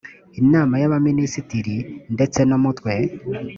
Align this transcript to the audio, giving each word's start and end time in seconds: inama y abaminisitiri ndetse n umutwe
inama 0.41 0.75
y 0.81 0.85
abaminisitiri 0.87 1.75
ndetse 2.15 2.39
n 2.49 2.51
umutwe 2.57 2.93